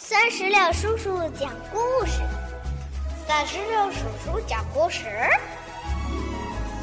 [0.00, 2.22] 酸石榴叔叔讲故事，
[3.26, 5.06] 酸石榴叔叔讲故事，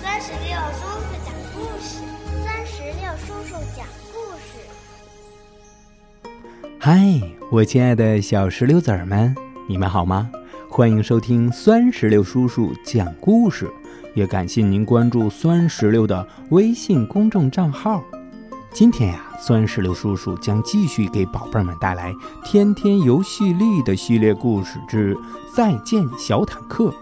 [0.01, 2.03] 酸石榴叔叔讲故事，
[2.43, 4.59] 酸石榴叔叔讲故事。
[6.77, 6.99] 嗨，
[7.49, 9.33] 我亲爱的小石榴子儿们，
[9.69, 10.29] 你们好吗？
[10.69, 13.71] 欢迎收听酸石榴叔叔讲故事，
[14.13, 18.03] 也感谢您关注酸石榴的微信公众账号。
[18.75, 22.11] 今天呀，酸石榴叔叔将继续给宝贝们带来
[22.43, 25.15] 《天天游戏力》的系列故事之
[25.55, 26.89] 《再见小坦克》。《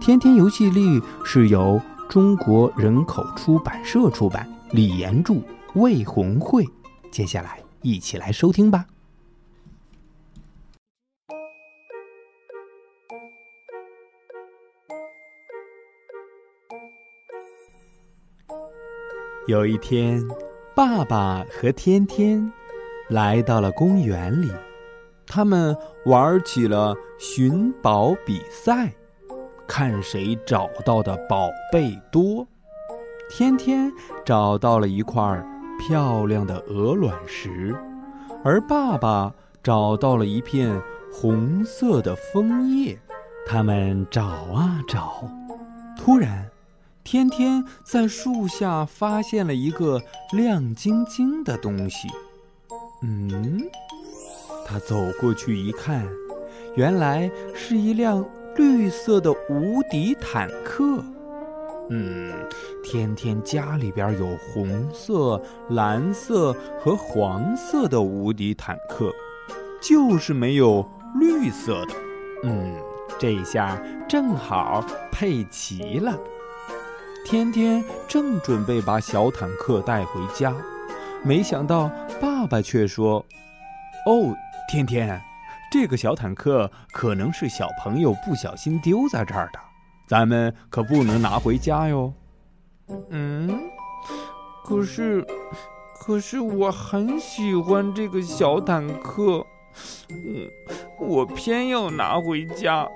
[0.00, 5.36] 天天游戏力》是由中国人口出版社出版，李延著，
[5.74, 6.66] 魏红慧。
[7.12, 8.84] 接下来一起来收听吧。
[19.46, 20.20] 有一天。
[20.74, 22.50] 爸爸和天天
[23.08, 24.50] 来到了公园里，
[25.26, 28.92] 他们玩起了寻宝比赛，
[29.66, 32.46] 看谁找到的宝贝多。
[33.28, 33.92] 天天
[34.24, 35.44] 找到了一块
[35.78, 37.74] 漂亮的鹅卵石，
[38.44, 40.80] 而爸爸找到了一片
[41.12, 42.98] 红色的枫叶。
[43.46, 45.24] 他们找啊找，
[45.98, 46.48] 突然。
[47.02, 50.00] 天天在树下发现了一个
[50.32, 52.08] 亮晶晶的东西。
[53.02, 53.60] 嗯，
[54.66, 56.06] 他走过去一看，
[56.76, 58.24] 原来是一辆
[58.56, 61.02] 绿色的无敌坦克。
[61.88, 62.32] 嗯，
[62.84, 69.10] 天天家里边有红色、蓝色和黄色的无敌坦克，
[69.82, 71.94] 就是没有绿色的。
[72.44, 72.76] 嗯，
[73.18, 76.16] 这下正好配齐了。
[77.24, 80.52] 天天正准备把小坦克带回家，
[81.22, 81.88] 没想到
[82.20, 83.24] 爸爸却说
[84.06, 84.34] ：“哦，
[84.68, 85.20] 天天，
[85.70, 89.60] 这个小坦克可能是小朋友不小心丢在这儿的，
[90.08, 92.12] 咱们可不能拿回家哟。”
[93.10, 93.70] 嗯，
[94.64, 95.24] 可是，
[96.00, 99.46] 可是我很喜欢这个小坦克，
[100.98, 102.88] 我我偏要拿回家。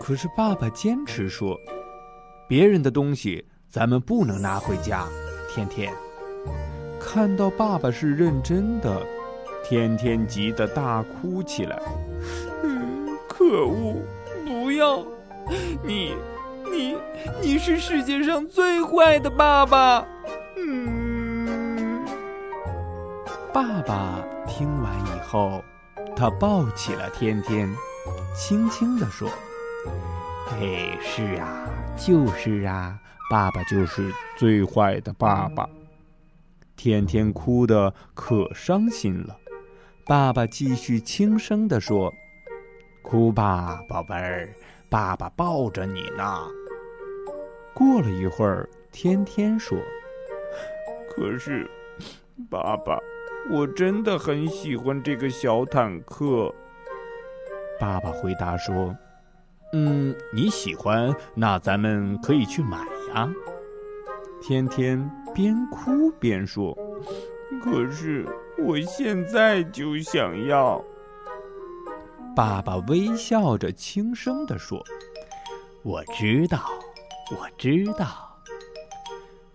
[0.00, 1.54] 可是爸爸坚持说。
[2.48, 5.06] 别人的东西咱们不能拿回家。
[5.54, 5.92] 天天
[6.98, 9.06] 看到爸爸是认真的，
[9.62, 11.80] 天天急得大哭起来。
[12.62, 13.96] 嗯， 可恶！
[14.46, 15.04] 不要！
[15.82, 16.14] 你，
[16.70, 16.96] 你，
[17.40, 20.06] 你是世界上最坏的爸爸！
[20.56, 22.04] 嗯。
[23.52, 25.62] 爸爸听完以后，
[26.14, 27.68] 他抱起了天天，
[28.34, 29.28] 轻轻地说
[30.48, 31.64] ：“嘿，是啊。”
[31.98, 32.96] 就是啊，
[33.28, 35.68] 爸爸就是最坏的爸爸，
[36.76, 39.36] 天天哭得可伤心了。
[40.06, 42.14] 爸爸继续轻声地说
[43.02, 44.48] ：“哭吧，宝贝儿，
[44.88, 46.46] 爸爸抱着你呢。”
[47.74, 49.76] 过了一会儿，天天说
[51.10, 51.68] ：“可是，
[52.48, 52.98] 爸爸，
[53.50, 56.54] 我真的很喜欢这个小坦克。”
[57.80, 58.96] 爸爸回答说。
[59.72, 62.78] 嗯，你喜欢，那咱们可以去买
[63.14, 63.30] 呀。
[64.40, 66.76] 天天边哭边说
[67.62, 68.24] ：“可是
[68.56, 70.82] 我现在就想要。”
[72.34, 74.82] 爸爸微笑着轻声地说
[75.82, 76.60] ：“我知道，
[77.32, 78.06] 我知道。”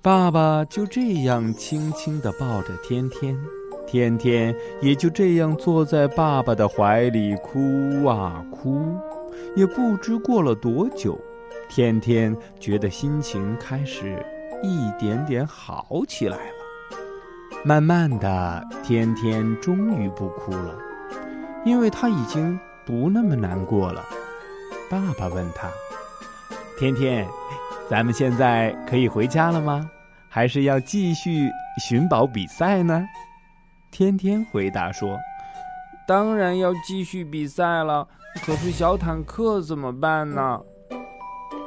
[0.03, 3.35] 爸爸就这样轻轻地抱着天天，
[3.88, 8.95] 天天也就这样坐在爸爸的怀里哭啊哭。
[9.56, 11.20] 也不知过了多久，
[11.70, 14.26] 天天觉得心情开始
[14.62, 16.54] 一点点好起来了。
[17.66, 20.78] 慢慢的，天天终于不哭了，
[21.64, 24.04] 因为他已经不那么难过了。
[24.90, 25.70] 爸爸问他
[26.78, 27.26] ：“天天，
[27.90, 29.90] 咱们现在可以回家了吗？
[30.30, 31.50] 还是要继续
[31.80, 33.06] 寻宝比赛呢？”
[33.92, 35.18] 天天回答说
[36.08, 38.07] ：“当然要继续比赛了。”
[38.44, 40.60] 可是小坦克怎么办呢？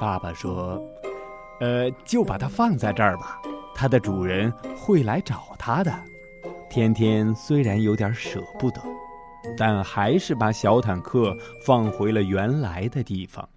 [0.01, 0.83] 爸爸说
[1.61, 3.41] ：“呃，就把它放在这儿吧，
[3.73, 5.93] 它的主人会来找它的。”
[6.69, 8.81] 天天虽然有点舍不得，
[9.57, 11.35] 但还是把小坦克
[11.65, 13.49] 放回了原来的地方。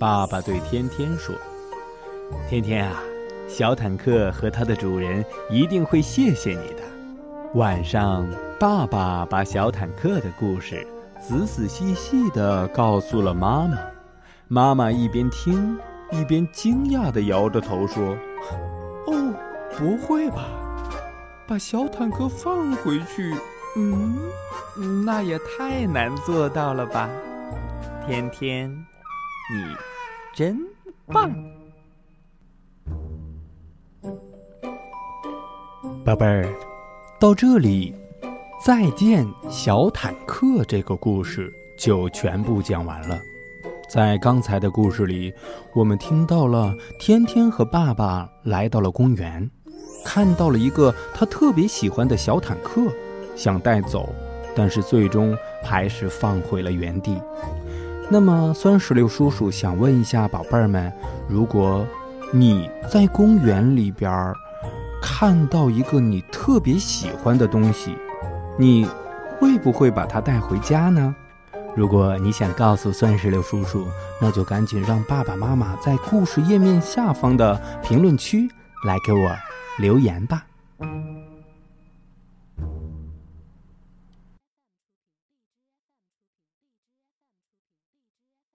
[0.00, 1.34] 爸爸对天天说
[2.50, 3.00] ：“天天啊，
[3.48, 6.82] 小坦克和它的主人一定会谢谢你的。”
[7.54, 8.28] 晚上，
[8.58, 10.86] 爸爸把小坦克的故事。
[11.20, 13.78] 仔仔细细地告诉了妈妈，
[14.46, 15.78] 妈妈一边听
[16.12, 18.16] 一边惊讶地摇着头说
[19.08, 19.34] ：“哦，
[19.76, 20.44] 不会吧？
[21.46, 23.34] 把小坦克放回去
[23.76, 24.16] 嗯，
[25.04, 27.08] 那也太难做到了吧！
[28.06, 28.70] 天天，
[29.50, 29.74] 你
[30.34, 30.58] 真
[31.06, 31.32] 棒，
[36.04, 36.46] 宝贝儿。
[37.18, 37.94] 到这里，
[38.64, 43.20] 再见小坦克这个故事就全部讲完了。
[43.90, 45.30] 在刚才的故事里，
[45.74, 49.50] 我们听到了天天和爸爸来到了公园，
[50.02, 52.90] 看到了一个他特别喜欢的小坦克，
[53.36, 54.08] 想带走，
[54.56, 57.20] 但是最终还是放回了原地。
[58.08, 60.90] 那么，酸石榴叔叔想问一下宝贝儿们：
[61.28, 61.86] 如果
[62.32, 64.34] 你在公园里边儿，
[65.02, 67.94] 看到一个你特别喜欢的东西，
[68.56, 68.88] 你
[69.38, 71.14] 会不会把它带回家呢？
[71.74, 73.88] 如果你想告诉酸石榴叔叔，
[74.20, 78.48] 那就赶紧让爸爸妈妈在故事页面下方的评论区
[78.86, 79.36] 来给我
[79.78, 80.44] 留言吧。